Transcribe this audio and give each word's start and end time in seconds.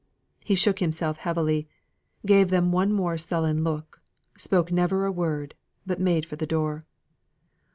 He 0.43 0.55
shook 0.55 0.79
himself 0.79 1.17
heavily, 1.17 1.67
gave 2.25 2.49
them 2.49 2.71
one 2.71 2.91
more 2.91 3.19
sullen 3.19 3.63
look, 3.63 4.01
spoke 4.35 4.71
never 4.71 5.05
a 5.05 5.11
word, 5.11 5.53
but 5.85 6.01
made 6.01 6.25
for 6.25 6.37
the 6.37 6.47
door. 6.47 6.81